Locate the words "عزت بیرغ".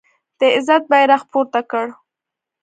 0.55-1.21